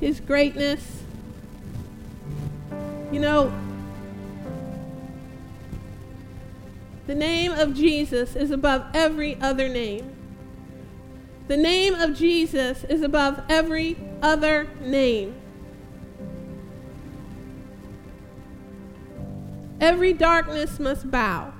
[0.00, 1.02] his greatness.
[3.12, 3.52] You know,
[7.06, 10.12] the name of Jesus is above every other name.
[11.48, 15.34] The name of Jesus is above every other name.
[19.80, 21.52] Every darkness must bow.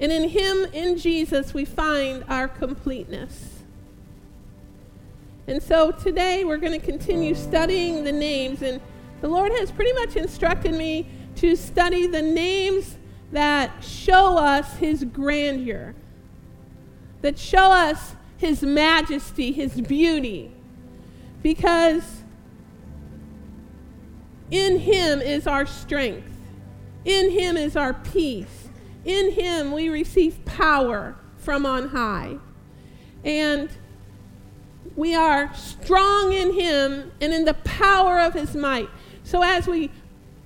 [0.00, 3.53] And in Him, in Jesus, we find our completeness.
[5.46, 8.62] And so today we're going to continue studying the names.
[8.62, 8.80] And
[9.20, 12.96] the Lord has pretty much instructed me to study the names
[13.32, 15.94] that show us His grandeur,
[17.22, 20.52] that show us His majesty, His beauty.
[21.42, 22.22] Because
[24.50, 26.30] in Him is our strength,
[27.04, 28.64] in Him is our peace.
[29.04, 32.38] In him we receive power from on high.
[33.22, 33.70] And
[34.96, 38.88] we are strong in him and in the power of his might.
[39.22, 39.90] So as we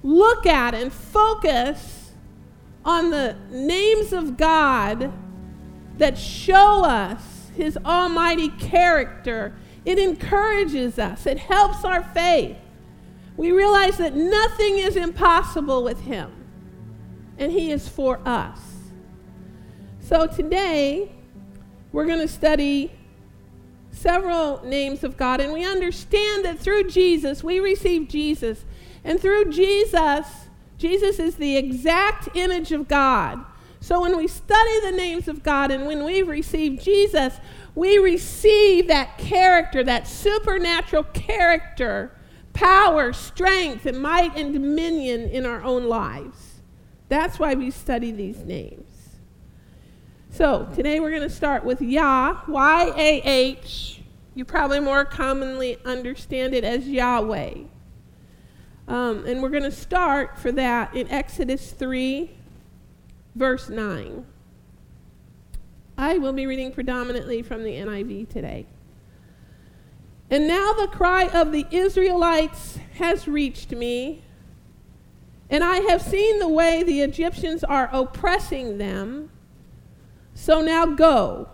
[0.03, 2.13] look at and focus
[2.85, 5.13] on the names of God
[5.99, 12.57] that show us his almighty character, it encourages us, it helps our faith.
[13.37, 16.39] We realize that nothing is impossible with him
[17.39, 18.61] and He is for us.
[20.01, 21.13] So today,
[21.93, 22.91] we're going to study
[23.99, 28.65] several names of God, and we understand that through Jesus, we receive Jesus.
[29.05, 30.27] And through Jesus,
[30.77, 33.45] Jesus is the exact image of God.
[33.81, 37.35] So when we study the names of God and when we receive Jesus,
[37.75, 42.13] we receive that character, that supernatural character,
[42.53, 46.61] power, strength, and might and dominion in our own lives.
[47.09, 48.98] That's why we study these names.
[50.39, 54.01] So today we're going to start with Yah, Y A H.
[54.37, 57.55] You probably more commonly understand it as Yahweh.
[58.87, 62.31] Um, and we're going to start for that in Exodus 3,
[63.35, 64.25] verse 9.
[65.97, 68.67] I will be reading predominantly from the NIV today.
[70.31, 74.23] And now the cry of the Israelites has reached me
[75.51, 79.31] and I have seen the way the Egyptians are oppressing them.
[80.39, 81.49] So now go.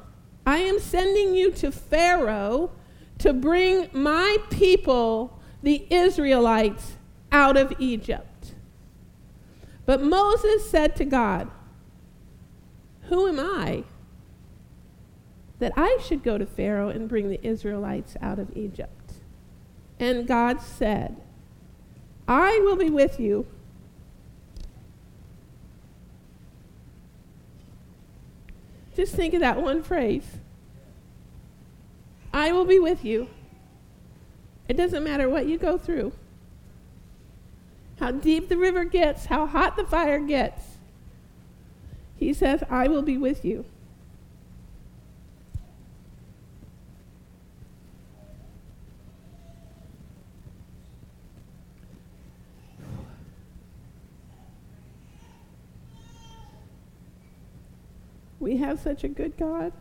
[0.44, 2.70] I am sending you to Pharaoh
[3.16, 6.98] to bring my people, the Israelites,
[7.32, 8.54] out of Egypt.
[9.86, 11.50] But Moses said to God,
[13.08, 13.84] Who am I
[15.60, 19.14] that I should go to Pharaoh and bring the Israelites out of Egypt?
[19.98, 21.16] And God said,
[22.28, 23.46] I will be with you
[28.94, 30.25] Just think of that one phrase
[32.32, 33.28] I will be with you.
[34.69, 36.12] It doesn't matter what you go through,
[38.00, 40.62] how deep the river gets, how hot the fire gets.
[42.16, 43.66] He says, I will be with you.
[58.56, 59.72] Have such a good God.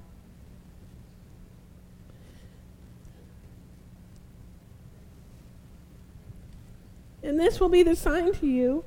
[7.24, 8.84] And this will be the sign to you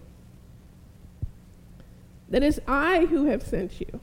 [2.29, 4.01] that it's I who have sent you.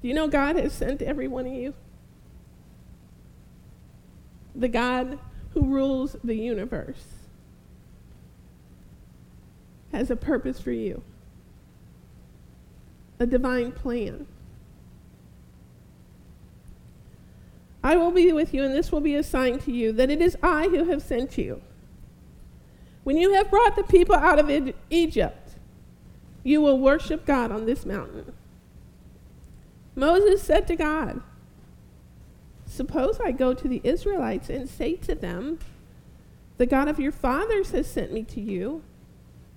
[0.00, 1.74] Do you know God has sent every one of you?
[4.54, 5.18] The God
[5.54, 7.04] who rules the universe
[9.92, 11.02] has a purpose for you
[13.20, 14.26] a divine plan.
[17.84, 20.20] I will be with you, and this will be a sign to you that it
[20.20, 21.60] is I who have sent you.
[23.04, 25.52] When you have brought the people out of Egypt,
[26.42, 28.32] you will worship God on this mountain.
[29.94, 31.22] Moses said to God,
[32.66, 35.58] Suppose I go to the Israelites and say to them,
[36.56, 38.82] The God of your fathers has sent me to you,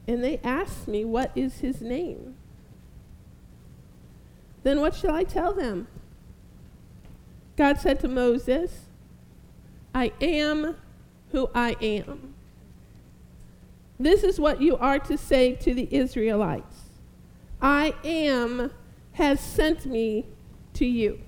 [0.07, 2.32] and they ask me, What is his name?
[4.63, 5.88] Then what shall I tell them?
[7.56, 8.86] God said to Moses,
[9.94, 10.75] I am
[11.31, 12.33] who I am.
[14.00, 16.81] This is what you are to say to the Israelites
[17.62, 18.71] I am
[19.13, 20.25] has sent me
[20.74, 21.19] to you.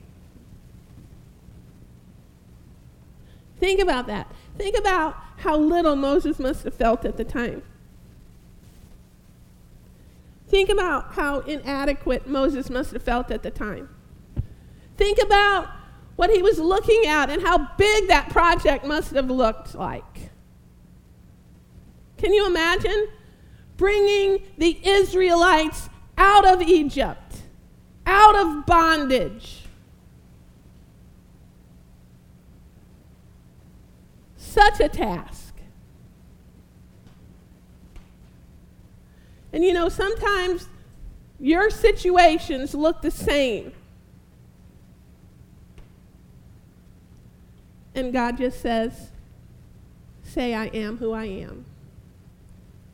[3.59, 4.29] Think about that.
[4.57, 7.61] Think about how little Moses must have felt at the time.
[10.47, 13.89] Think about how inadequate Moses must have felt at the time.
[14.97, 15.67] Think about
[16.15, 20.29] what he was looking at and how big that project must have looked like.
[22.17, 23.07] Can you imagine
[23.75, 27.41] bringing the Israelites out of Egypt,
[28.05, 29.63] out of bondage?
[34.37, 35.44] Such a task.
[39.55, 40.67] And you know, sometimes
[41.39, 43.71] your situations look the same.
[47.95, 49.11] And God just says,
[50.23, 51.63] Say, I am who I am.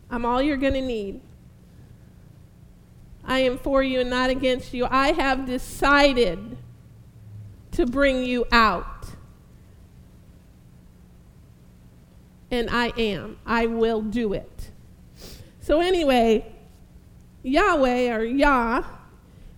[0.08, 1.20] I'm all you're going to need.
[3.24, 4.86] I am for you and not against you.
[4.88, 6.56] I have decided
[7.72, 9.06] to bring you out.
[12.52, 13.38] And I am.
[13.44, 14.70] I will do it.
[15.62, 16.51] So, anyway,
[17.42, 18.84] Yahweh or Yah,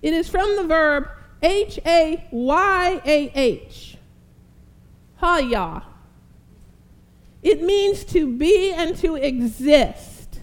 [0.03, 1.09] it is from the verb
[1.43, 3.97] H A Y A H.
[5.17, 5.83] Ha Yah.
[7.43, 10.41] It means to be and to exist.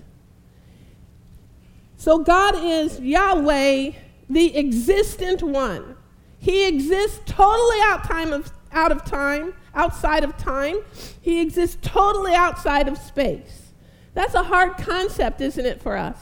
[1.98, 3.92] So God is Yahweh,
[4.30, 5.98] the existent one.
[6.40, 10.78] He exists totally out, time of, out of time, outside of time.
[11.22, 13.74] He exists totally outside of space.
[14.16, 16.18] That's a hard concept, isn't it, for us?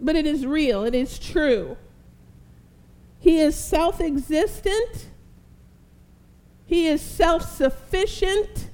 [0.00, 1.76] But it is real, it is true.
[3.18, 5.08] He is self existent,
[6.66, 8.70] He is self sufficient,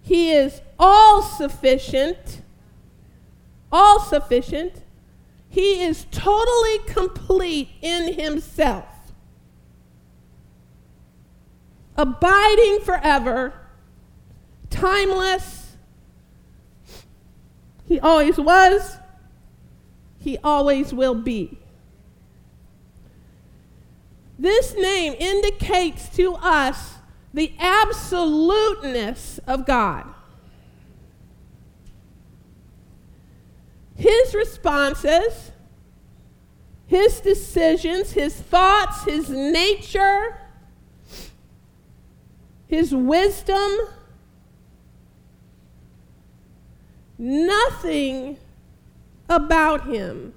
[0.00, 2.42] He is all sufficient,
[3.72, 4.82] all sufficient.
[5.48, 8.86] He is totally complete in Himself,
[11.96, 13.54] abiding forever,
[14.70, 15.76] timeless.
[17.86, 18.96] He always was,
[20.24, 21.58] He always will be.
[24.38, 26.94] This name indicates to us
[27.34, 30.06] the absoluteness of God.
[33.96, 35.52] His responses,
[36.86, 40.38] his decisions, his thoughts, his nature,
[42.66, 43.70] his wisdom,
[47.18, 48.38] nothing
[49.28, 50.34] about him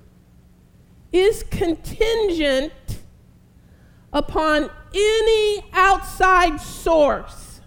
[1.12, 2.74] is contingent
[4.14, 7.62] upon any outside source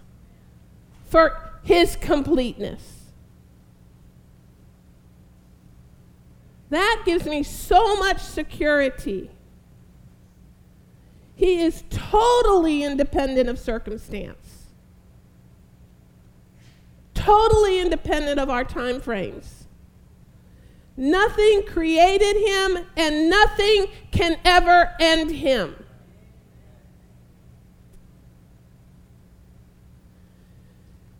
[1.05, 3.11] for his completeness.
[6.69, 9.29] That gives me so much security.
[11.35, 14.67] He is totally independent of circumstance,
[17.13, 19.60] totally independent of our time frames.
[20.97, 25.75] Nothing created him, and nothing can ever end him.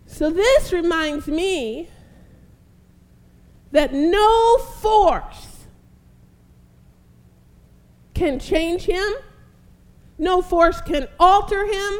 [0.06, 1.89] So this reminds me
[3.71, 5.65] that no force
[8.13, 9.13] can change him,
[10.19, 11.94] no force can alter him,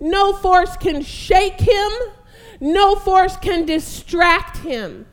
[0.00, 1.92] no force can shake him,
[2.58, 5.06] no force can distract him.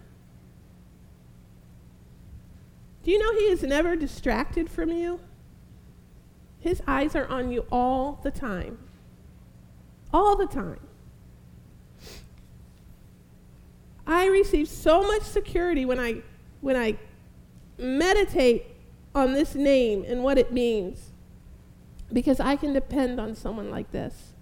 [3.04, 5.19] Do you know he is never distracted from you?
[6.60, 8.80] His eyes are on you all the time.
[10.14, 10.80] All the time.
[14.06, 16.24] I receive so much security when I
[16.62, 16.97] when I
[17.78, 18.66] meditate
[19.16, 21.12] on this name and what it means
[22.12, 24.33] because I can depend on someone like this.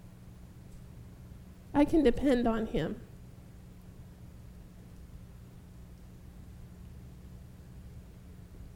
[1.73, 2.99] I can depend on him.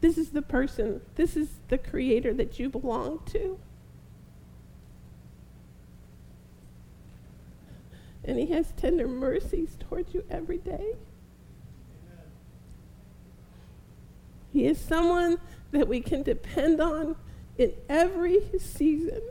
[0.01, 3.59] This is the person, this is the creator that you belong to.
[8.23, 10.93] and He has tender mercies towards you every day.
[14.53, 15.37] He is someone
[15.71, 17.15] that we can depend on
[17.57, 19.21] in every season.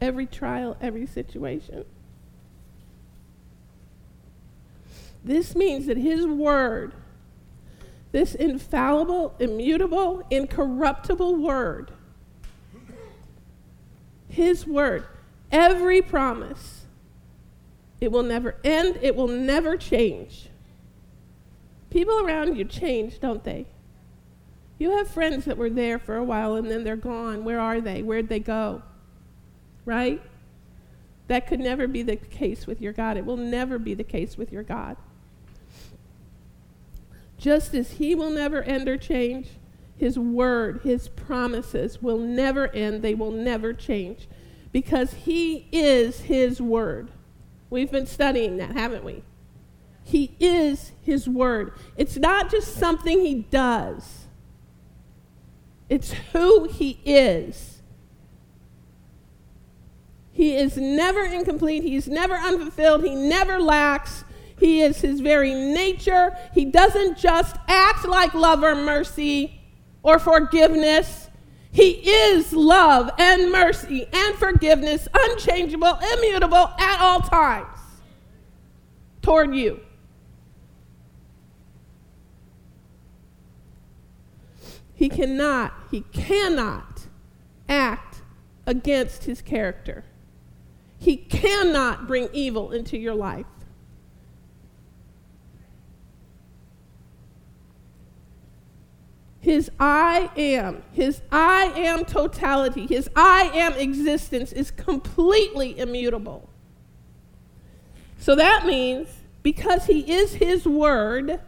[0.00, 1.84] Every trial, every situation.
[5.24, 6.94] This means that His Word,
[8.10, 11.92] this infallible, immutable, incorruptible Word,
[14.32, 15.04] his word,
[15.50, 16.86] every promise,
[18.00, 20.48] it will never end, it will never change.
[21.90, 23.66] People around you change, don't they?
[24.78, 27.44] You have friends that were there for a while and then they're gone.
[27.44, 28.02] Where are they?
[28.02, 28.82] Where'd they go?
[29.84, 30.22] Right?
[31.28, 33.18] That could never be the case with your God.
[33.18, 34.96] It will never be the case with your God.
[37.42, 39.48] Just as He will never end or change,
[39.96, 44.28] His word, His promises will never end, they will never change,
[44.70, 47.10] because He is His word.
[47.68, 49.24] We've been studying that, haven't we?
[50.04, 51.72] He is His word.
[51.96, 54.26] It's not just something He does,
[55.88, 57.82] it's who He is.
[60.30, 61.82] He is never incomplete.
[61.82, 63.02] He's never unfulfilled.
[63.02, 64.24] He never lacks.
[64.58, 66.36] He is his very nature.
[66.54, 69.60] He doesn't just act like love or mercy
[70.02, 71.28] or forgiveness.
[71.70, 77.78] He is love and mercy and forgiveness, unchangeable, immutable at all times
[79.22, 79.80] toward you.
[84.94, 87.06] He cannot, he cannot
[87.68, 88.22] act
[88.66, 90.04] against his character.
[90.98, 93.46] He cannot bring evil into your life.
[99.52, 106.48] His I am, his I am totality, his I am existence is completely immutable.
[108.18, 109.08] So that means
[109.42, 111.38] because he is his word,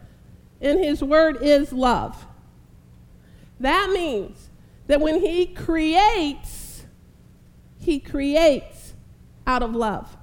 [0.61, 2.27] and his word is love,
[3.59, 4.51] that means
[4.85, 6.85] that when he creates,
[7.79, 8.93] he creates
[9.47, 10.15] out of love.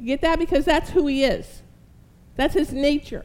[0.00, 0.40] You get that?
[0.40, 1.62] Because that's who he is,
[2.34, 3.24] that's his nature.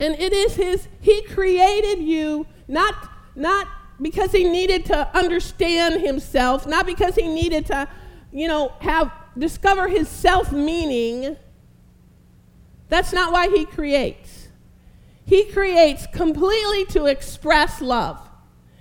[0.00, 2.94] And it is his, he created you not,
[3.36, 3.68] not
[4.00, 7.86] because he needed to understand himself, not because he needed to,
[8.32, 11.36] you know, have, discover his self meaning.
[12.88, 14.48] That's not why he creates.
[15.26, 18.18] He creates completely to express love.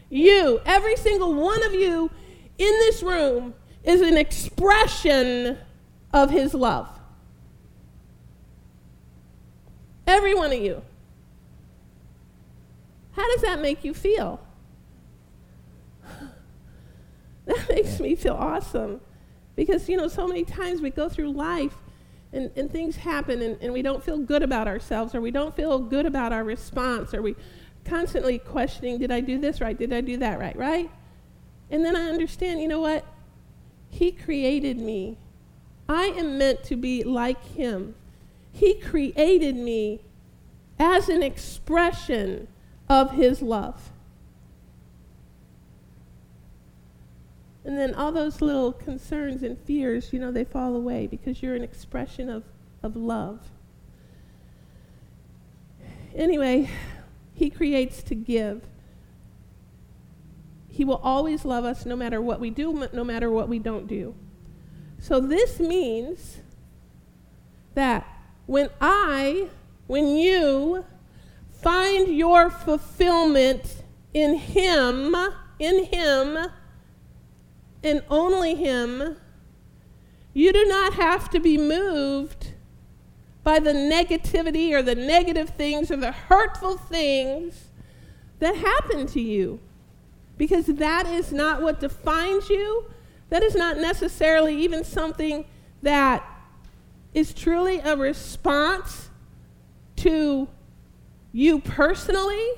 [0.10, 2.10] You, every single one of you
[2.58, 5.58] in this room, is an expression
[6.12, 6.88] of his love.
[10.08, 10.82] Every one of you.
[13.20, 14.40] How does that make you feel?
[17.46, 19.02] that makes me feel awesome.
[19.58, 21.76] Because, you know, so many times we go through life
[22.32, 25.54] and, and things happen and, and we don't feel good about ourselves or we don't
[25.54, 27.36] feel good about our response or we
[27.84, 29.78] constantly questioning, did I do this right?
[29.78, 30.56] Did I do that right?
[30.56, 30.90] Right?
[31.70, 33.04] And then I understand, you know what?
[33.90, 35.18] He created me.
[35.90, 37.96] I am meant to be like him.
[38.54, 40.04] He created me
[40.80, 42.48] as an expression
[42.90, 43.92] of his love.
[47.64, 51.56] And then all those little concerns and fears, you know, they fall away because you're
[51.56, 52.44] an expression of,
[52.82, 53.52] of love.
[56.16, 56.70] Anyway,
[57.36, 58.64] he creates to give.
[60.68, 63.86] He will always love us no matter what we do, no matter what we don't
[63.86, 64.16] do.
[64.98, 66.40] So this means
[67.76, 68.08] that
[68.48, 69.50] when I,
[69.88, 70.86] when you
[71.62, 75.16] find your fulfillment in Him,
[75.60, 76.38] in Him,
[77.84, 79.18] and only Him,
[80.34, 82.54] you do not have to be moved
[83.44, 87.70] by the negativity or the negative things or the hurtful things
[88.40, 89.60] that happen to you.
[90.38, 92.86] Because that is not what defines you.
[93.30, 95.46] That is not necessarily even something
[95.82, 96.24] that
[97.14, 99.10] is truly a response
[99.98, 100.48] to
[101.32, 102.52] you personally,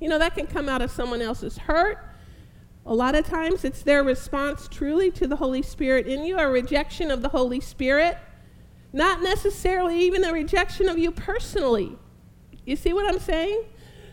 [0.00, 2.04] you know, that can come out of someone else's hurt.
[2.86, 6.48] A lot of times it's their response truly to the Holy Spirit in you, a
[6.48, 8.16] rejection of the Holy Spirit,
[8.92, 11.98] not necessarily even a rejection of you personally.
[12.64, 13.64] You see what I'm saying?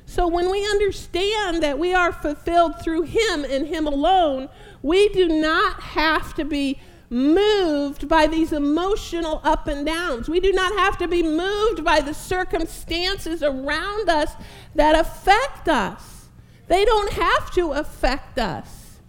[0.05, 4.49] So when we understand that we are fulfilled through Him and Him alone,
[4.81, 10.27] we do not have to be moved by these emotional up and downs.
[10.27, 14.33] We do not have to be moved by the circumstances around us
[14.73, 16.27] that affect us.
[16.67, 18.99] They don't have to affect us.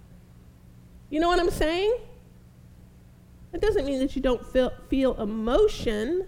[1.09, 1.97] You know what I'm saying?
[3.53, 6.27] It doesn't mean that you don't feel, feel emotion,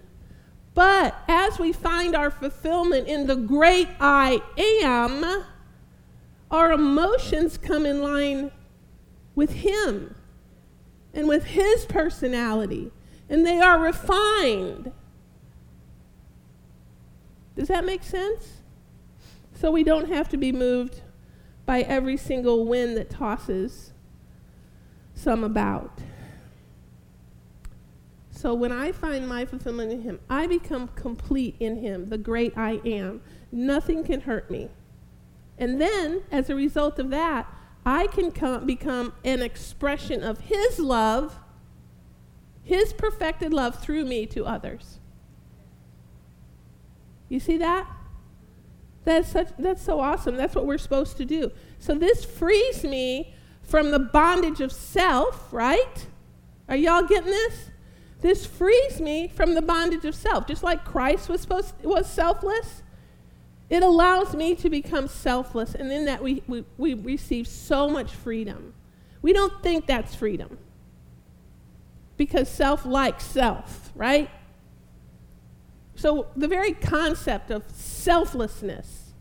[0.73, 5.43] but as we find our fulfillment in the great I am,
[6.49, 8.51] our emotions come in line
[9.35, 10.15] with Him
[11.19, 12.91] and with his personality,
[13.29, 14.93] and they are refined.
[17.57, 18.61] Does that make sense?
[19.53, 21.01] So we don't have to be moved
[21.65, 23.91] by every single wind that tosses
[25.13, 25.99] some about.
[28.31, 32.57] So when I find my fulfillment in Him, I become complete in Him, the great
[32.57, 33.19] I am.
[33.51, 34.69] Nothing can hurt me.
[35.57, 37.53] And then, as a result of that,
[37.85, 41.39] I can come, become an expression of His love,
[42.63, 44.99] His perfected love through me to others.
[47.29, 47.87] You see that?
[49.05, 50.35] That's such that's so awesome.
[50.35, 51.51] That's what we're supposed to do.
[51.77, 56.07] So this frees me from the bondage of self, right?
[56.67, 57.69] Are y'all getting this?
[58.21, 60.47] This frees me from the bondage of self.
[60.47, 62.83] Just like Christ was supposed was selfless,
[63.69, 68.11] it allows me to become selfless, and in that we, we, we receive so much
[68.11, 68.73] freedom.
[69.21, 70.57] We don't think that's freedom
[72.17, 74.29] because self likes self, right?
[75.95, 79.11] So the very concept of selflessness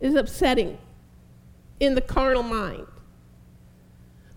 [0.00, 0.78] is upsetting
[1.78, 2.86] in the carnal mind.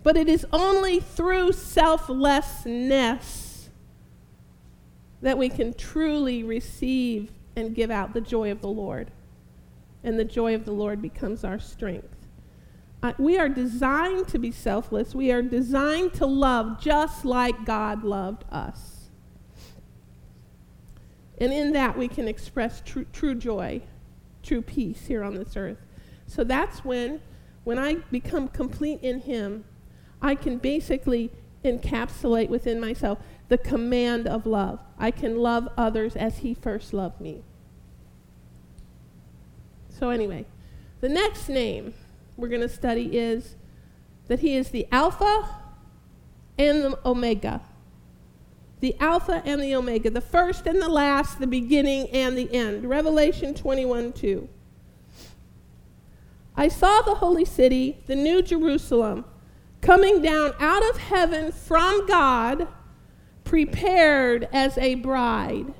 [0.04, 3.70] But it is only through selflessness
[5.22, 9.12] that we can truly receive and give out the joy of the Lord.
[10.04, 12.16] And the joy of the Lord becomes our strength.
[13.02, 15.16] Uh, we are designed to be selfless.
[15.16, 19.10] We are designed to love just like God loved us.
[21.40, 23.82] And in that, we can express true, true joy,
[24.44, 25.78] true peace here on this earth.
[26.28, 27.22] So that's when,
[27.64, 29.64] when I become complete in Him,
[30.22, 31.32] I can basically
[31.64, 34.80] encapsulate within myself the command of love.
[34.98, 37.44] I can love others as He first loved me.
[39.90, 40.46] So, anyway,
[41.02, 41.94] the next name
[42.38, 43.56] we're going to study is
[44.28, 45.50] that He is the Alpha
[46.58, 47.62] and the Omega.
[48.80, 52.86] The Alpha and the Omega, the first and the last, the beginning and the end.
[52.90, 54.48] Revelation 21 2.
[56.56, 59.26] I saw the holy city, the new Jerusalem,
[59.82, 62.68] coming down out of heaven from God,
[63.50, 65.74] prepared as a bride,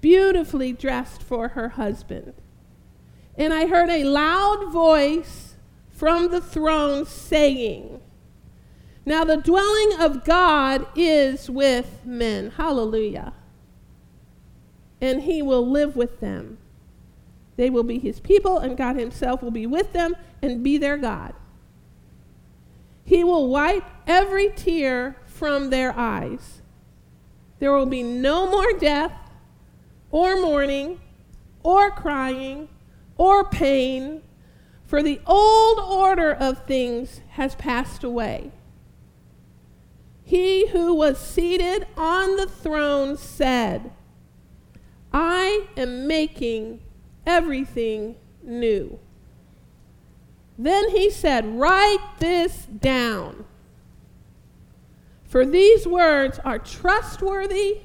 [0.00, 2.34] beautifully dressed for her husband.
[3.38, 5.54] And I heard a loud voice
[5.92, 8.00] from the throne saying,
[9.06, 12.50] Now the dwelling of God is with men.
[12.50, 13.32] Hallelujah.
[15.00, 16.58] And he will live with them.
[17.56, 20.96] They will be his people, and God himself will be with them and be their
[20.96, 21.32] God.
[23.04, 26.61] He will wipe every tear from their eyes.
[27.62, 29.12] There will be no more death,
[30.10, 31.00] or mourning,
[31.62, 32.68] or crying
[33.16, 34.22] or pain,
[34.84, 38.50] for the old order of things has passed away.
[40.24, 43.92] He who was seated on the throne said,
[45.12, 46.80] I am making
[47.24, 48.98] everything new.
[50.58, 53.44] Then he said, Write this down.
[55.32, 57.78] For these words are trustworthy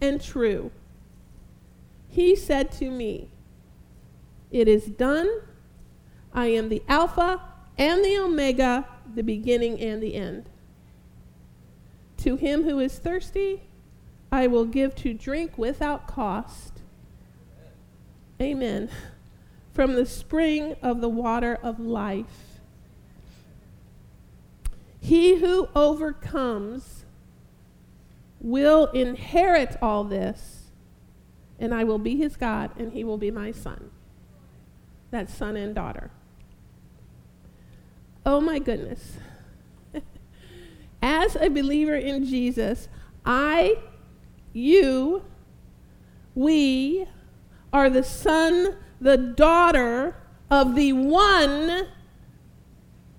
[0.00, 0.70] and true.
[2.08, 3.28] He said to me,
[4.50, 5.28] it is done.
[6.32, 7.42] I am the Alpha
[7.76, 10.48] and the Omega, the beginning and the end.
[12.16, 13.64] To him who is thirsty,
[14.32, 16.80] I will give to drink without cost.
[18.40, 18.88] Amen.
[19.74, 22.45] From the spring of the water of life.
[25.06, 27.04] He who overcomes
[28.40, 30.72] will inherit all this,
[31.60, 33.92] and I will be his God, and he will be my son
[35.12, 36.10] that son and daughter.
[38.26, 39.18] Oh my goodness.
[41.00, 42.88] As a believer in Jesus,
[43.24, 43.76] I,
[44.52, 45.22] you,
[46.34, 47.06] we
[47.72, 50.16] are the son, the daughter
[50.50, 51.86] of the one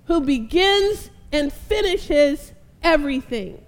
[0.07, 3.63] who begins and finishes everything.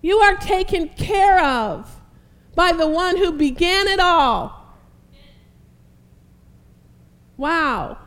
[0.00, 2.00] You are taken care of
[2.54, 4.62] by the one who began it all
[7.42, 7.98] Wow.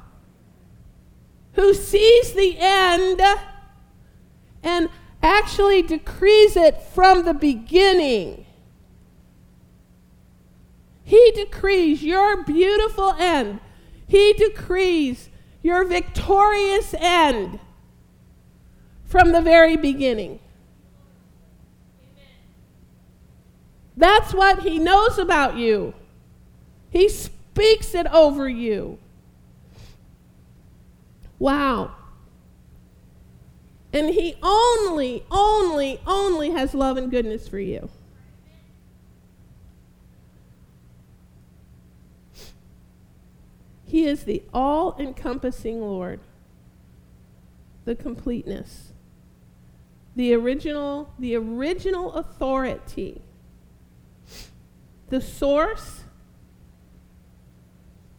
[1.55, 3.21] Who sees the end
[4.63, 4.89] and
[5.21, 8.45] actually decrees it from the beginning.
[11.03, 13.59] He decrees your beautiful end.
[14.07, 15.29] He decrees
[15.65, 17.59] your victorious end
[19.03, 20.39] from the very beginning.
[23.97, 25.95] That's what he knows about you.
[26.91, 28.99] He speaks it over you.
[31.39, 31.95] Wow.
[33.91, 37.89] And He only, only, only has love and goodness for you.
[43.95, 46.19] He is the all encompassing Lord,
[47.85, 48.91] the completeness,
[50.17, 53.21] the original, the original authority,
[55.07, 56.03] the source,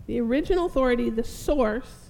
[0.07, 2.09] the original authority, the source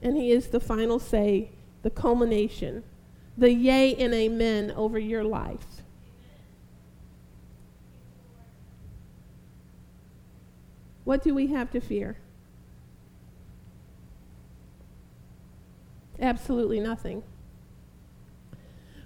[0.00, 1.50] and He is the final say,
[1.82, 2.84] the culmination,
[3.36, 5.82] the yay and amen over your life.
[11.04, 12.16] What do we have to fear?
[16.22, 17.24] Absolutely nothing.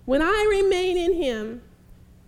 [0.05, 1.63] When I remain in Him,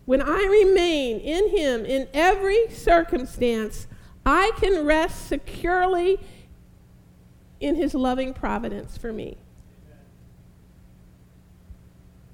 [0.06, 3.86] when I remain in Him in every circumstance,
[4.24, 6.18] I can rest securely
[7.60, 9.36] in His loving providence for me.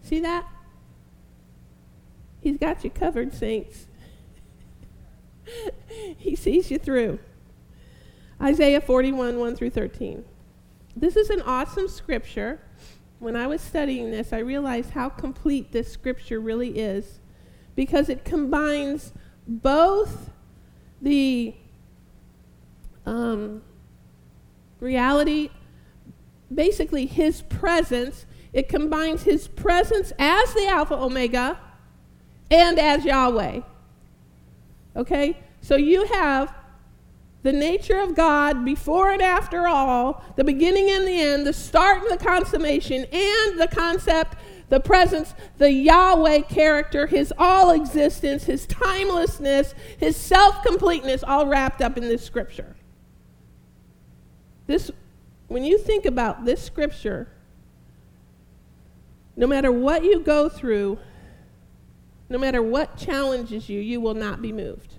[0.03, 0.47] See that?
[2.41, 3.87] He's got you covered, saints.
[6.19, 7.19] he sees you through.
[8.41, 10.25] Isaiah 41, 1 through 13.
[10.97, 12.61] This is an awesome scripture.
[13.19, 17.21] When I was studying this, I realized how complete this scripture really is
[17.75, 19.13] because it combines
[19.47, 20.31] both
[21.03, 21.55] the
[23.07, 23.63] um,
[24.81, 25.51] reality,
[26.53, 31.59] basically his presence, it combines his presence as the Alpha Omega
[32.51, 33.61] and as Yahweh.
[34.97, 35.39] Okay?
[35.61, 36.55] So you have
[37.45, 42.01] the nature of God before and after all, the beginning and the end, the start
[42.01, 44.39] and the consummation, and the concept,
[44.71, 51.83] the presence, the Yahweh character, his all existence, his timelessness, his self completeness, all wrapped
[51.83, 52.77] up in this scripture.
[54.67, 54.91] This,
[55.49, 57.29] when you think about this scripture,
[59.37, 60.99] no matter what you go through,
[62.31, 64.94] no matter what challenges you, you will not be moved.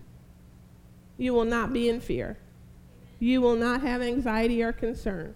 [1.17, 2.37] You will not be in fear.
[3.19, 5.35] You will not have anxiety or concern.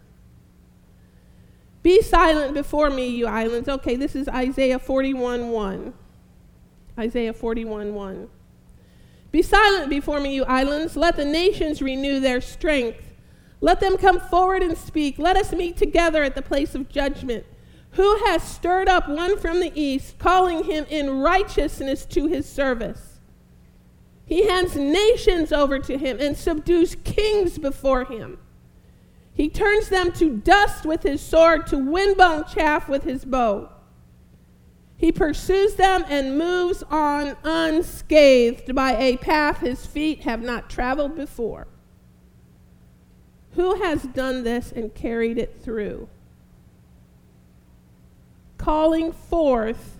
[1.81, 3.69] Be silent before me, you islands.
[3.69, 5.93] Okay, this is Isaiah 41 1.
[6.97, 8.29] Isaiah 41 1.
[9.31, 10.97] Be silent before me, you islands.
[10.97, 13.03] Let the nations renew their strength.
[13.61, 15.17] Let them come forward and speak.
[15.17, 17.45] Let us meet together at the place of judgment.
[17.91, 23.08] Who has stirred up one from the east, calling him in righteousness to his service?
[24.29, 28.37] He hands nations over to him and subdues kings before him.
[29.33, 33.71] He turns them to dust with his sword, to windbone chaff with his bow.
[34.97, 41.15] He pursues them and moves on unscathed by a path his feet have not traveled
[41.15, 41.67] before.
[43.53, 46.07] Who has done this and carried it through?
[48.59, 49.97] Calling forth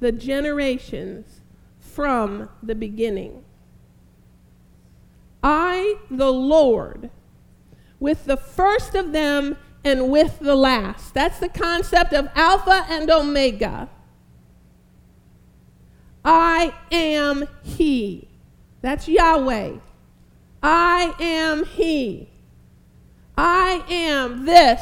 [0.00, 1.40] the generations
[1.80, 3.44] from the beginning.
[5.48, 7.08] I, the Lord,
[8.00, 11.14] with the first of them and with the last.
[11.14, 13.88] That's the concept of Alpha and Omega.
[16.24, 18.26] I am He.
[18.82, 19.74] That's Yahweh.
[20.64, 22.28] I am He.
[23.38, 24.80] I am this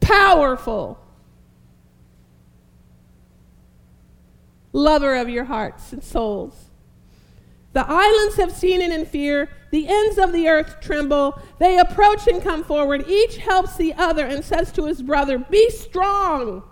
[0.00, 0.98] powerful
[4.72, 6.70] lover of your hearts and souls.
[7.72, 9.48] The islands have seen it in fear.
[9.70, 11.40] The ends of the earth tremble.
[11.58, 13.08] They approach and come forward.
[13.08, 16.62] Each helps the other and says to his brother, Be strong.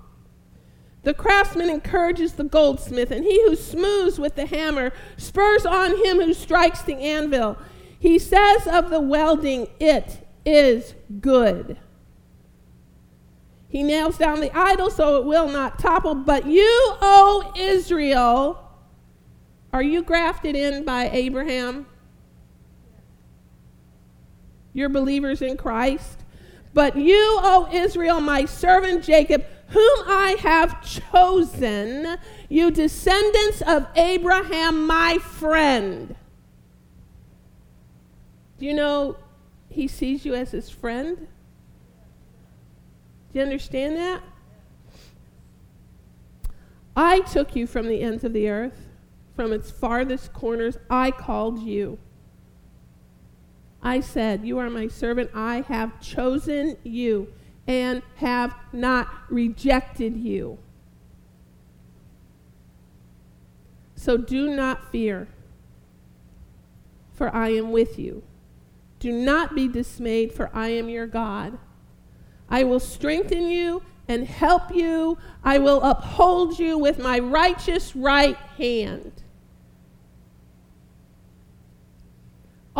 [1.02, 6.20] The craftsman encourages the goldsmith, and he who smooths with the hammer spurs on him
[6.20, 7.56] who strikes the anvil.
[7.98, 11.78] He says of the welding, It is good.
[13.68, 16.14] He nails down the idol so it will not topple.
[16.14, 18.69] But you, O Israel,
[19.72, 21.86] are you grafted in by Abraham?
[24.72, 26.24] You're believers in Christ.
[26.72, 34.86] But you, O Israel, my servant Jacob, whom I have chosen, you descendants of Abraham,
[34.86, 36.14] my friend.
[38.58, 39.16] Do you know
[39.68, 41.28] he sees you as his friend?
[43.32, 44.22] Do you understand that?
[46.96, 48.89] I took you from the ends of the earth
[49.40, 51.98] from its farthest corners, I called you.
[53.82, 55.30] I said, You are my servant.
[55.32, 57.32] I have chosen you
[57.66, 60.58] and have not rejected you.
[63.94, 65.26] So do not fear,
[67.14, 68.22] for I am with you.
[68.98, 71.56] Do not be dismayed, for I am your God.
[72.50, 75.16] I will strengthen you and help you.
[75.42, 79.12] I will uphold you with my righteous right hand.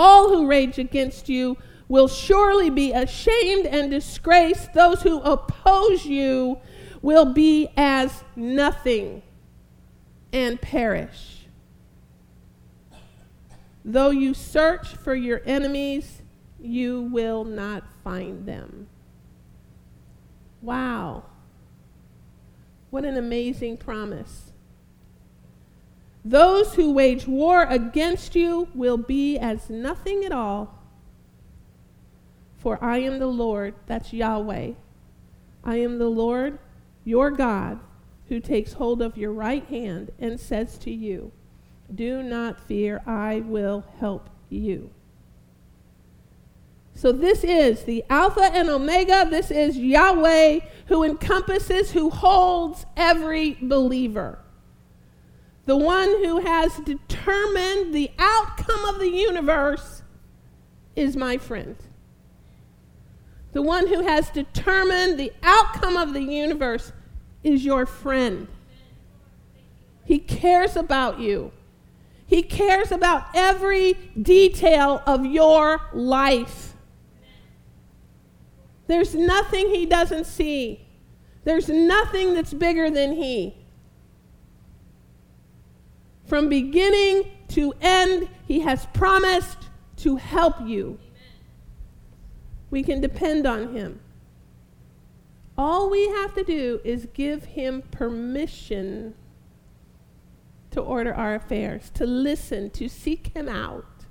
[0.02, 4.72] All who rage against you will surely be ashamed and disgraced.
[4.72, 6.58] Those who oppose you
[7.02, 9.20] will be as nothing
[10.32, 11.44] and perish.
[13.84, 16.22] Though you search for your enemies,
[16.58, 18.88] you will not find them.
[20.62, 21.24] Wow.
[22.88, 24.49] What an amazing promise.
[26.24, 30.78] Those who wage war against you will be as nothing at all.
[32.58, 34.72] For I am the Lord, that's Yahweh.
[35.64, 36.58] I am the Lord,
[37.04, 37.80] your God,
[38.28, 41.32] who takes hold of your right hand and says to you,
[41.92, 44.90] Do not fear, I will help you.
[46.94, 49.26] So, this is the Alpha and Omega.
[49.30, 54.39] This is Yahweh who encompasses, who holds every believer.
[55.70, 60.02] The one who has determined the outcome of the universe
[60.96, 61.76] is my friend.
[63.52, 66.90] The one who has determined the outcome of the universe
[67.44, 68.48] is your friend.
[70.04, 71.52] He cares about you.
[72.26, 76.74] He cares about every detail of your life.
[78.88, 80.84] There's nothing he doesn't see.
[81.44, 83.59] There's nothing that's bigger than he.
[86.30, 89.58] From beginning to end, He has promised
[89.96, 90.96] to help you.
[92.70, 93.98] We can depend on Him.
[95.58, 99.14] All we have to do is give Him permission
[100.70, 104.04] to order our affairs, to listen, to seek Him out.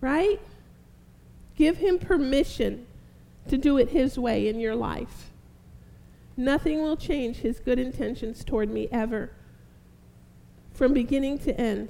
[0.00, 0.40] Right?
[1.56, 2.86] Give Him permission
[3.48, 5.32] to do it His way in your life.
[6.36, 9.32] Nothing will change His good intentions toward me ever
[10.76, 11.88] from beginning to end,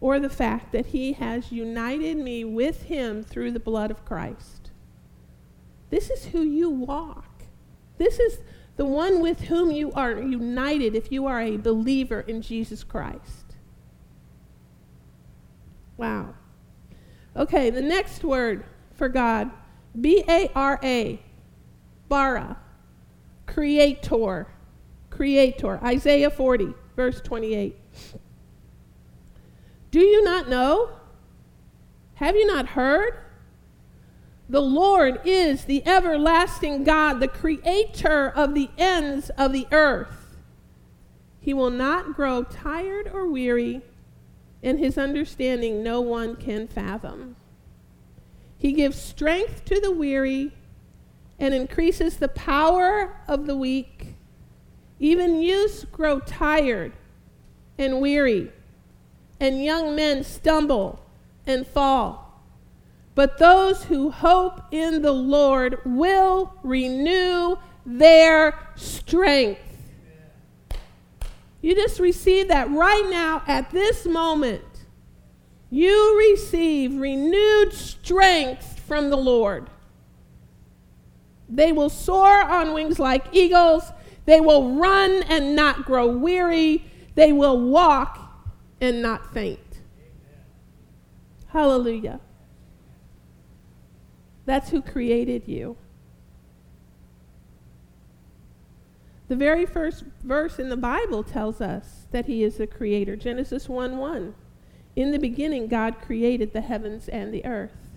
[0.00, 4.70] or the fact that he has united me with him through the blood of Christ.
[5.90, 7.44] This is who you walk.
[7.96, 8.40] This is
[8.76, 13.56] the one with whom you are united if you are a believer in Jesus Christ.
[15.96, 16.34] Wow.
[17.36, 19.50] Okay, the next word for God
[20.00, 21.20] B A R A,
[22.08, 22.56] bara,
[23.46, 24.46] creator,
[25.10, 25.80] creator.
[25.82, 26.74] Isaiah 40.
[26.98, 27.76] Verse 28.
[29.92, 30.90] Do you not know?
[32.14, 33.16] Have you not heard?
[34.48, 40.38] The Lord is the everlasting God, the creator of the ends of the earth.
[41.38, 43.82] He will not grow tired or weary,
[44.60, 47.36] and his understanding no one can fathom.
[48.58, 50.50] He gives strength to the weary
[51.38, 54.16] and increases the power of the weak.
[55.00, 56.92] Even youths grow tired
[57.78, 58.50] and weary,
[59.38, 61.04] and young men stumble
[61.46, 62.42] and fall.
[63.14, 69.60] But those who hope in the Lord will renew their strength.
[71.60, 74.62] You just receive that right now at this moment.
[75.70, 79.68] You receive renewed strength from the Lord.
[81.48, 83.92] They will soar on wings like eagles.
[84.28, 86.84] They will run and not grow weary.
[87.14, 88.30] They will walk
[88.78, 89.80] and not faint.
[91.46, 92.20] Hallelujah.
[94.44, 95.78] That's who created you.
[99.28, 103.16] The very first verse in the Bible tells us that he is the creator.
[103.16, 104.34] Genesis 1 1.
[104.94, 107.88] In the beginning, God created the heavens and the earth.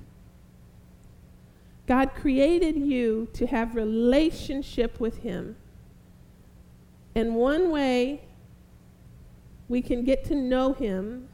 [1.87, 5.57] God created you to have relationship with him.
[7.15, 8.21] And one way
[9.67, 11.29] we can get to know him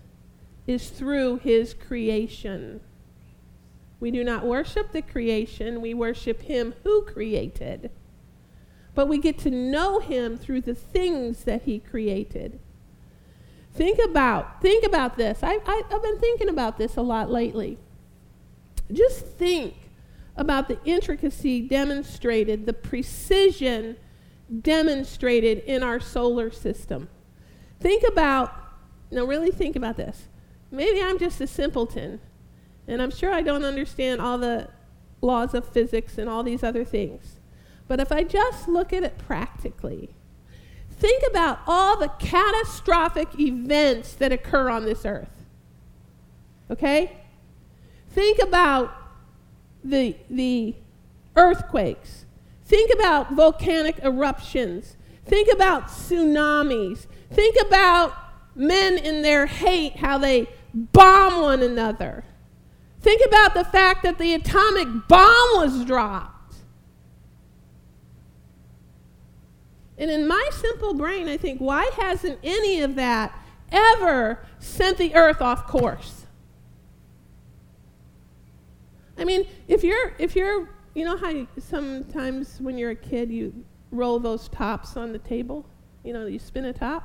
[0.66, 2.82] is through his creation.
[4.00, 7.92] We do not worship the creation, we worship him who created.
[8.94, 12.60] But we get to know him through the things that he created.
[13.74, 15.40] Think about, think about this.
[15.44, 17.78] I, I, I've been thinking about this a lot lately.
[18.92, 19.76] Just think
[20.36, 23.98] about the intricacy demonstrated, the precision
[24.62, 27.10] demonstrated in our solar system.
[27.80, 28.54] Think about,
[29.12, 30.28] now really think about this.
[30.72, 32.20] Maybe I'm just a simpleton,
[32.88, 34.70] and I'm sure I don't understand all the
[35.22, 37.40] laws of physics and all these other things.
[37.88, 40.10] But if I just look at it practically,
[40.92, 45.46] think about all the catastrophic events that occur on this earth.
[46.70, 47.18] Okay?
[48.10, 48.94] Think about
[49.84, 50.76] the, the
[51.36, 52.26] earthquakes,
[52.68, 54.98] Think about volcanic eruptions.
[55.26, 57.08] Think about tsunamis.
[57.32, 58.14] Think about
[58.56, 62.26] men in their hate, how they bomb one another.
[63.00, 66.56] Think about the fact that the atomic bomb was dropped.
[69.98, 73.34] And in my simple brain, I think, why hasn't any of that
[73.72, 76.26] ever sent the earth off course?
[79.18, 83.54] I mean, if you're if you're you know how sometimes when you're a kid you
[83.92, 85.64] roll those tops on the table?
[86.04, 87.04] You know, you spin a top?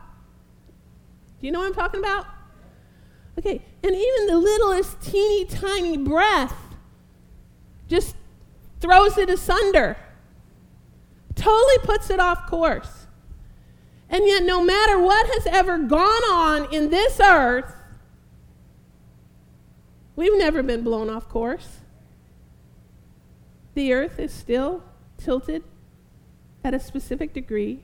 [1.39, 2.25] Do you know what I'm talking about?
[3.39, 6.57] Okay, and even the littlest teeny tiny breath
[7.87, 8.17] just
[8.81, 9.99] throws it asunder,
[11.35, 13.07] totally puts it off course.
[14.09, 17.75] And yet, no matter what has ever gone on in this earth,
[20.17, 21.82] we've never been blown off course.
[23.75, 24.83] The earth is still
[25.17, 25.65] tilted
[26.65, 27.81] at a specific degree.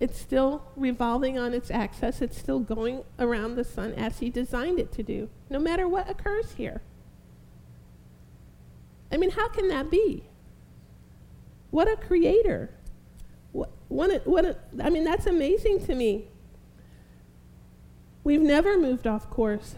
[0.00, 2.20] It's still revolving on its axis.
[2.22, 6.08] It's still going around the sun as he designed it to do, no matter what
[6.08, 6.82] occurs here.
[9.10, 10.24] I mean, how can that be?
[11.70, 12.70] What a creator.
[13.52, 16.28] What, what, a, what a, I mean, that's amazing to me.
[18.22, 19.74] We've never moved off course.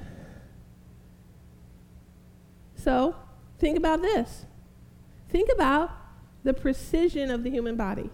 [2.74, 3.14] So,
[3.61, 4.46] think about this.
[5.29, 5.90] Think about
[6.42, 8.11] the precision of the human body.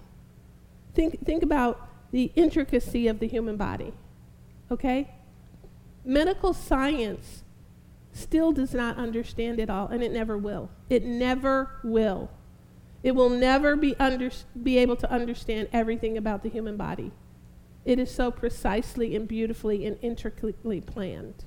[0.95, 3.93] Think, think about the intricacy of the human body.
[4.71, 5.11] Okay?
[6.05, 7.45] Medical science
[8.13, 10.71] still does not understand it all, and it never will.
[10.89, 12.31] It never will.
[13.03, 14.31] It will never be, under,
[14.61, 17.13] be able to understand everything about the human body.
[17.85, 21.45] It is so precisely and beautifully and intricately planned.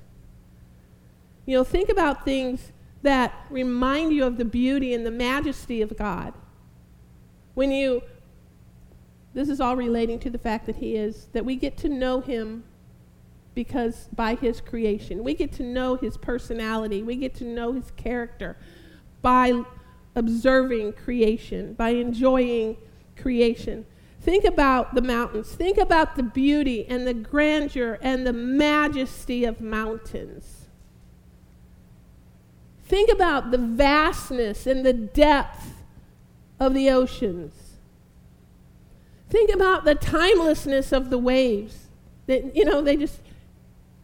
[1.44, 5.96] You know, think about things that remind you of the beauty and the majesty of
[5.96, 6.34] God.
[7.54, 8.02] When you,
[9.34, 12.20] this is all relating to the fact that He is, that we get to know
[12.20, 12.64] Him
[13.54, 15.24] because by His creation.
[15.24, 18.56] We get to know His personality, we get to know His character
[19.22, 19.62] by
[20.14, 22.76] observing creation, by enjoying
[23.16, 23.86] creation.
[24.20, 25.52] Think about the mountains.
[25.52, 30.59] Think about the beauty and the grandeur and the majesty of mountains.
[32.90, 35.74] Think about the vastness and the depth
[36.58, 37.54] of the oceans.
[39.28, 41.86] Think about the timelessness of the waves.
[42.26, 43.20] That, you know, they just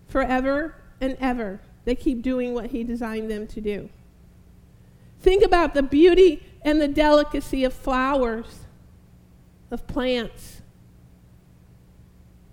[0.07, 3.89] forever and ever, they keep doing what He designed them to do.
[5.21, 8.61] Think about the beauty and the delicacy of flowers,
[9.69, 10.63] of plants.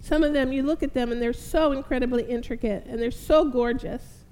[0.02, 3.46] Some of them, you look at them and they're so incredibly intricate and they're so
[3.46, 4.24] gorgeous.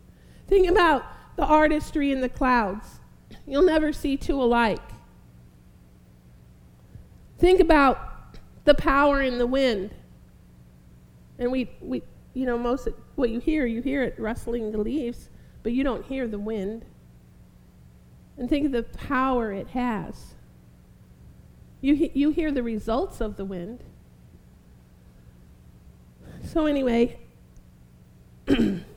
[0.48, 3.00] Think about the artistry in the clouds.
[3.46, 4.82] You'll never see two alike.
[7.40, 9.92] Think about the power in the wind.
[11.40, 14.78] And we, we you know, most of what you hear, you hear it rustling the
[14.78, 15.30] leaves,
[15.64, 16.86] but you don't hear the wind.
[18.38, 20.36] And think of the power it has.
[21.82, 23.84] You, he, you hear the results of the wind.
[26.46, 27.20] So, anyway,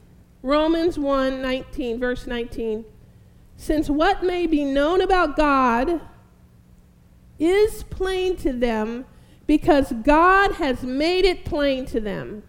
[0.45, 2.85] Romans 1 19, verse 19.
[3.57, 6.03] Since what may be known about God
[7.39, 9.07] is plain to them
[9.47, 12.43] because God has made it plain to them.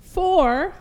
[0.00, 0.74] For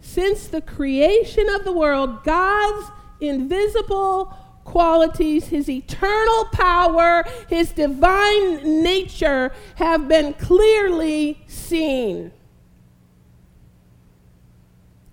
[0.00, 9.52] since the creation of the world, God's invisible qualities, his eternal power, his divine nature
[9.74, 12.32] have been clearly seen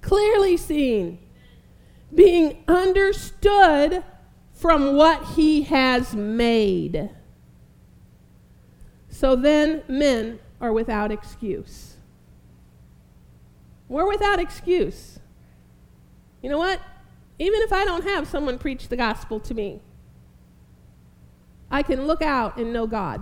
[0.10, 1.20] clearly seen,
[2.16, 4.04] being understood
[4.54, 7.12] from what he has made.
[9.10, 11.98] So then men are without excuse.
[13.88, 15.20] We're without excuse.
[16.42, 16.82] You know what?
[17.38, 19.80] Even if I don't have someone preach the gospel to me,
[21.70, 23.22] I can look out and know God.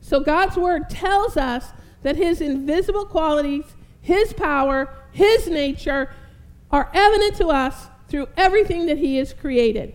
[0.00, 1.72] So God's word tells us
[2.02, 3.64] that his invisible qualities
[4.04, 6.10] his power, His nature
[6.70, 9.94] are evident to us through everything that He has created.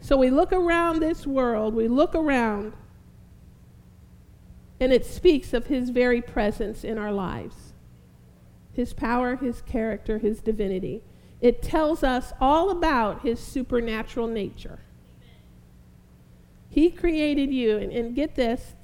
[0.00, 2.72] So we look around this world, we look around,
[4.80, 7.74] and it speaks of His very presence in our lives
[8.72, 11.04] His power, His character, His divinity.
[11.40, 14.80] It tells us all about His supernatural nature.
[16.70, 18.74] He created you, and, and get this,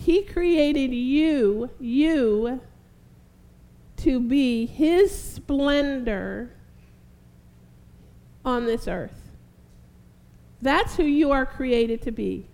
[0.00, 2.62] he created you, you,
[4.02, 6.50] to be His splendor
[8.44, 9.32] on this earth.
[10.62, 12.46] That's who you are created to be.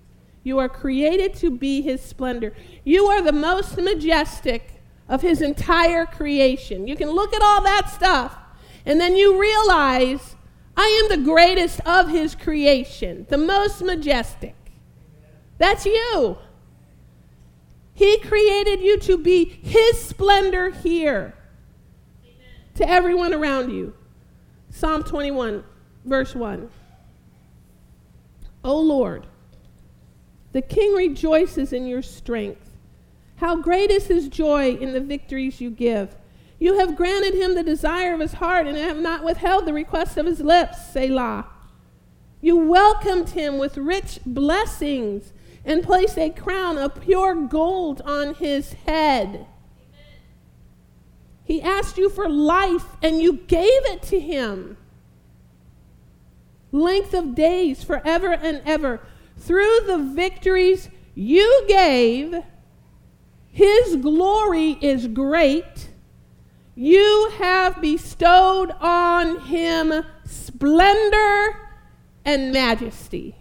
[0.43, 2.55] You are created to be His splendor.
[2.85, 6.87] You are the most majestic of His entire creation.
[6.87, 8.37] You can look at all that stuff,
[8.85, 10.37] and then you realize
[10.77, 14.55] I am the greatest of His creation, the most majestic.
[15.59, 16.39] That's you.
[17.95, 21.35] He created you to be His splendor here.
[22.77, 23.95] To everyone around you.
[24.71, 25.65] Psalm 21,
[26.05, 26.71] verse 1.
[28.65, 29.27] O Lord,
[30.53, 32.71] the king rejoices in your strength.
[33.37, 36.17] How great is his joy in the victories you give.
[36.59, 40.17] You have granted him the desire of his heart and have not withheld the request
[40.17, 41.47] of his lips, Selah.
[42.41, 45.33] You welcomed him with rich blessings
[45.65, 49.47] and placed a crown of pure gold on his head.
[51.47, 54.77] He asked you for life and you gave it to him.
[56.73, 59.01] Length of days forever and ever.
[59.39, 62.35] Through the victories you gave,
[63.47, 65.91] his glory is great.
[66.75, 71.61] You have bestowed on him splendor
[72.25, 73.37] and majesty.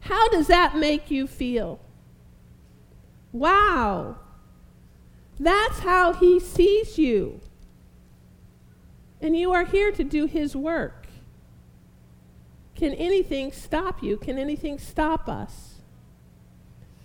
[0.00, 1.78] How does that make you feel?
[3.30, 4.16] Wow.
[5.38, 7.40] That's how he sees you.
[9.20, 11.06] And you are here to do his work.
[12.74, 14.16] Can anything stop you?
[14.16, 15.76] Can anything stop us?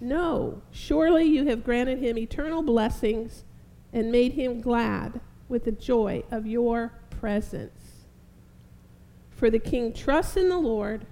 [0.01, 0.61] No.
[0.71, 3.43] Surely you have granted him eternal blessings
[3.93, 8.05] and made him glad with the joy of your presence.
[9.30, 11.05] For the king trusts in the Lord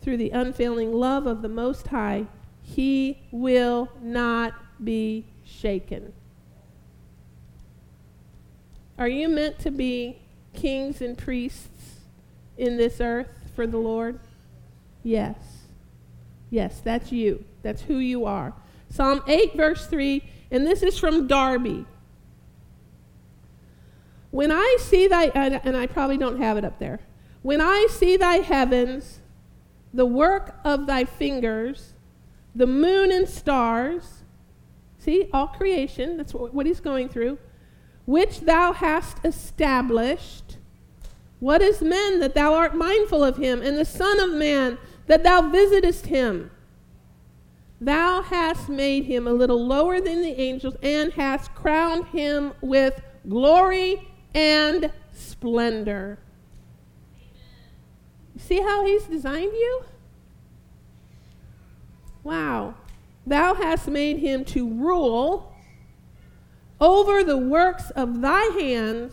[0.00, 2.26] through the unfailing love of the Most High.
[2.62, 6.12] He will not be shaken.
[8.98, 10.18] Are you meant to be
[10.54, 12.00] kings and priests
[12.56, 14.18] in this earth for the Lord?
[15.04, 15.36] Yes.
[16.50, 17.44] Yes, that's you.
[17.62, 18.54] That's who you are.
[18.90, 21.86] Psalm 8, verse 3, and this is from Darby.
[24.30, 27.00] When I see thy, and I probably don't have it up there.
[27.42, 29.20] When I see thy heavens,
[29.94, 31.94] the work of thy fingers,
[32.54, 34.24] the moon and stars,
[34.98, 37.38] see, all creation, that's what, what he's going through,
[38.08, 40.56] which thou hast established.
[41.40, 44.78] What is man that thou art mindful of him, and the Son of Man
[45.08, 46.50] that thou visitest him?
[47.78, 52.98] Thou hast made him a little lower than the angels, and hast crowned him with
[53.28, 56.18] glory and splendor.
[58.38, 59.84] See how he's designed you?
[62.24, 62.74] Wow.
[63.26, 65.52] Thou hast made him to rule
[66.80, 69.12] over the works of thy hands.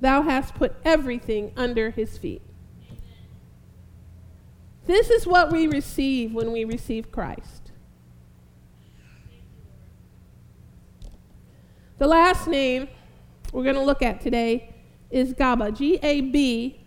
[0.00, 2.42] Thou hast put everything under his feet.
[4.86, 7.72] This is what we receive when we receive Christ.
[11.98, 12.88] The last name
[13.52, 14.72] we're going to look at today
[15.10, 16.80] is Gaba, G A B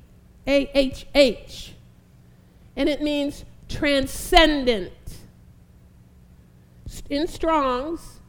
[0.48, 1.74] A H H.
[2.78, 4.94] And it means transcendent.
[7.10, 8.21] In Strong's,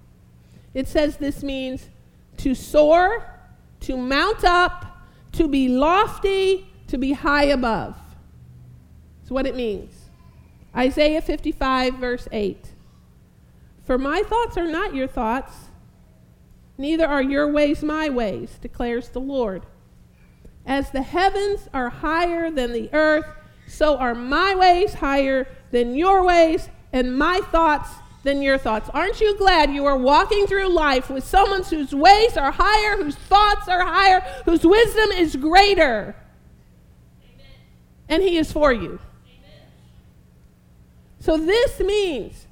[0.75, 1.89] it says this means
[2.39, 3.29] to soar,
[3.81, 7.97] to mount up, to be lofty, to be high above.
[9.20, 9.95] That's what it means.
[10.75, 12.68] Isaiah 55, verse 8.
[13.85, 15.53] For my thoughts are not your thoughts,
[16.79, 19.66] neither are your ways my ways, declares the Lord.
[20.64, 23.27] As the heavens are higher than the earth,
[23.66, 27.89] so are my ways higher than your ways, and my thoughts
[28.23, 28.89] than your thoughts.
[28.95, 33.16] Aren't you glad you are walking through life with someone whose ways are higher, whose
[33.16, 36.14] thoughts are higher, whose wisdom is greater?
[37.25, 37.47] Amen.
[38.09, 39.01] And he is for you.
[39.27, 39.68] Amen.
[41.18, 42.47] So this means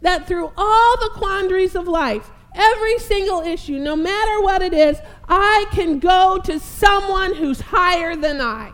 [0.00, 4.98] that through all the quandaries of life, every single issue, no matter what it is,
[5.28, 8.72] I can go to someone who's higher than I.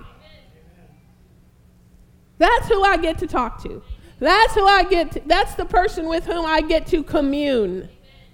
[2.38, 3.82] That's who I get to talk to.
[4.22, 7.88] That's who I get, to, that's the person with whom I get to commune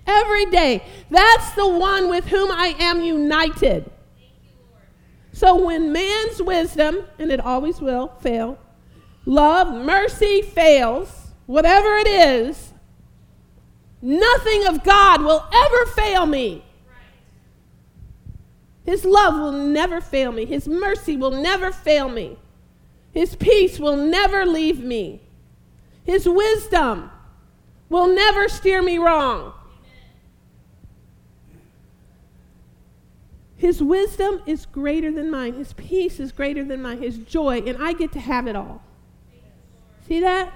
[0.06, 0.84] every day.
[1.08, 3.90] That's the one with whom I am united.
[5.32, 8.58] So when man's wisdom, and it always will fail,
[9.24, 12.74] love, mercy fails, whatever it is,
[14.02, 16.66] nothing of God will ever fail me.
[18.84, 20.44] His love will never fail me.
[20.44, 22.36] His mercy will never fail me.
[23.10, 25.22] His peace will never leave me.
[26.08, 27.10] His wisdom
[27.90, 29.52] will never steer me wrong.
[33.58, 35.52] His wisdom is greater than mine.
[35.52, 37.02] His peace is greater than mine.
[37.02, 38.82] His joy, and I get to have it all.
[40.06, 40.50] See that?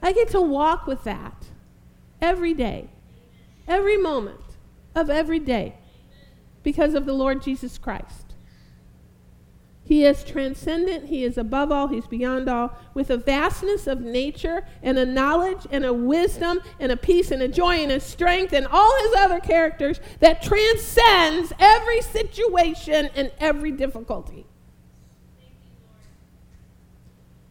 [0.00, 1.46] I get to walk with that
[2.22, 2.88] every day,
[3.66, 4.44] every moment
[4.94, 5.74] of every day
[6.62, 8.23] because of the Lord Jesus Christ.
[9.86, 11.06] He is transcendent.
[11.08, 11.88] He is above all.
[11.88, 12.74] He's beyond all.
[12.94, 17.42] With a vastness of nature and a knowledge and a wisdom and a peace and
[17.42, 23.30] a joy and a strength and all his other characters that transcends every situation and
[23.38, 24.46] every difficulty.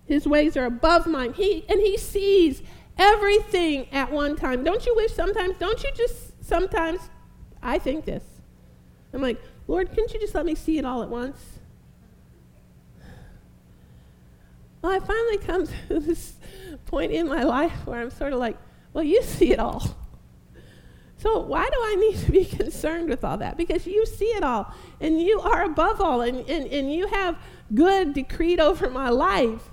[0.05, 1.34] His ways are above mine.
[1.34, 2.63] He, and he sees
[2.97, 4.63] everything at one time.
[4.63, 6.99] Don't you wish sometimes, don't you just sometimes,
[7.61, 8.23] I think this.
[9.13, 11.53] I'm like, Lord, couldn't you just let me see it all at once?
[14.84, 16.34] Well, I finally come to this
[16.86, 18.57] point in my life where I'm sort of like,
[18.91, 19.81] well, you see it all.
[21.17, 23.55] So why do I need to be concerned with all that?
[23.55, 27.38] Because you see it all, and you are above all, and, and, and you have
[27.73, 29.71] good decreed over my life.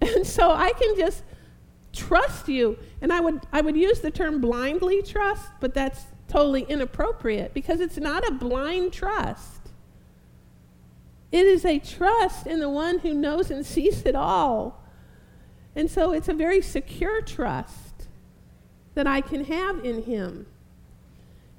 [0.00, 1.24] And so I can just
[1.92, 2.78] trust you.
[3.02, 7.80] And I would, I would use the term blindly trust, but that's totally inappropriate because
[7.80, 9.57] it's not a blind trust.
[11.30, 14.82] It is a trust in the one who knows and sees it all.
[15.76, 18.08] And so it's a very secure trust
[18.94, 20.46] that I can have in him.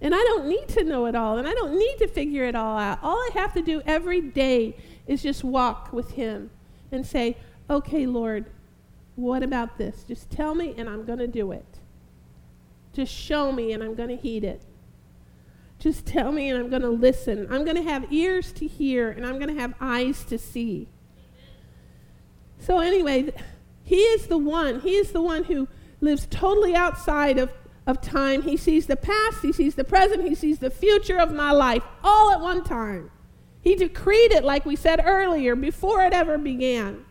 [0.01, 2.55] And I don't need to know it all, and I don't need to figure it
[2.55, 2.99] all out.
[3.03, 4.75] All I have to do every day
[5.07, 6.49] is just walk with him
[6.91, 7.37] and say,
[7.69, 8.45] okay, Lord,
[9.15, 10.03] what about this?
[10.07, 11.79] Just tell me, and I'm going to do it.
[12.93, 14.61] Just show me, and I'm going to heed it.
[15.79, 17.47] Just tell me, and I'm going to listen.
[17.49, 20.87] I'm going to have ears to hear, and I'm going to have eyes to see.
[22.59, 23.31] So, anyway,
[23.83, 24.81] he is the one.
[24.81, 25.67] He is the one who
[26.01, 27.51] lives totally outside of,
[27.87, 28.41] of time.
[28.41, 31.83] He sees the past, he sees the present, he sees the future of my life
[32.03, 33.09] all at one time.
[33.61, 37.05] He decreed it, like we said earlier, before it ever began.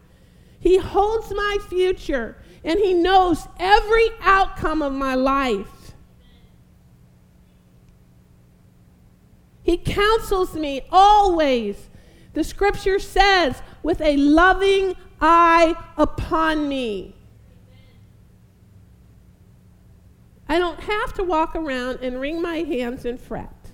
[0.61, 5.69] He holds my future and He knows every outcome of my life.
[9.69, 11.91] He counsels me always.
[12.33, 17.14] The scripture says, with a loving eye upon me.
[20.49, 23.73] I don't have to walk around and wring my hands and fret.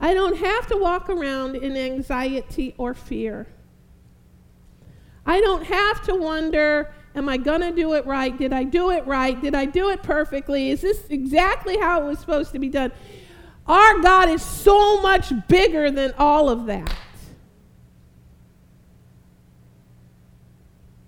[0.00, 3.46] I don't have to walk around in anxiety or fear.
[5.26, 8.34] I don't have to wonder, am I going to do it right?
[8.38, 9.38] Did I do it right?
[9.38, 10.70] Did I do it perfectly?
[10.70, 12.90] Is this exactly how it was supposed to be done?
[13.66, 16.94] Our God is so much bigger than all of that.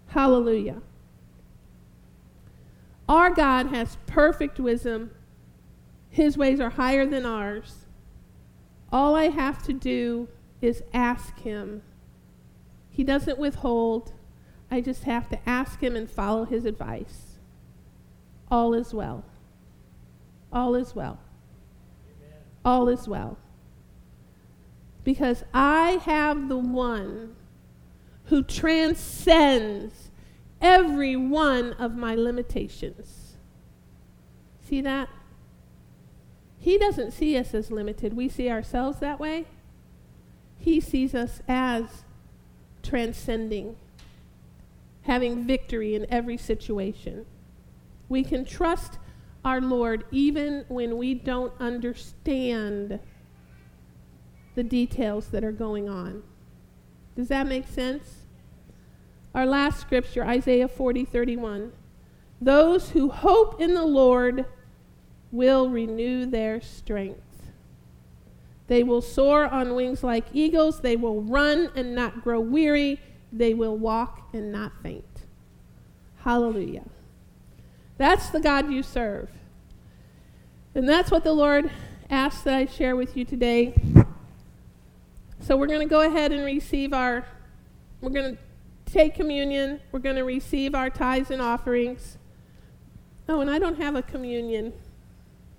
[0.07, 0.81] Hallelujah.
[3.09, 5.11] Our God has perfect wisdom.
[6.09, 7.87] His ways are higher than ours.
[8.93, 10.29] All I have to do
[10.61, 11.83] is ask Him
[12.95, 14.13] he doesn't withhold.
[14.71, 17.39] I just have to ask him and follow his advice.
[18.49, 19.25] All is well.
[20.53, 21.19] All is well.
[22.65, 23.39] All is well.
[25.03, 27.37] Because I have the one
[28.27, 30.11] who transcends
[30.61, 33.37] every one of my limitations.
[34.67, 35.09] See that?
[36.59, 38.15] He doesn't see us as limited.
[38.15, 39.45] We see ourselves that way.
[40.59, 42.05] He sees us as
[42.83, 43.77] transcending,
[45.03, 47.27] having victory in every situation.
[48.09, 48.99] We can trust
[49.45, 52.99] our Lord even when we don't understand
[54.55, 56.23] the details that are going on.
[57.17, 58.25] Does that make sense?
[59.35, 61.73] Our last scripture, Isaiah 40 31.
[62.41, 64.47] Those who hope in the Lord
[65.33, 67.21] will renew their strength.
[68.67, 70.81] They will soar on wings like eagles.
[70.81, 73.01] They will run and not grow weary.
[73.33, 75.25] They will walk and not faint.
[76.19, 76.85] Hallelujah.
[77.97, 79.29] That's the God you serve.
[80.75, 81.71] And that's what the Lord
[82.11, 83.75] asks that I share with you today.
[85.41, 87.27] So we're going to go ahead and receive our,
[88.01, 89.81] we're going to take communion.
[89.93, 92.19] We're going to receive our tithes and offerings.
[93.29, 94.73] Oh, and I don't have a communion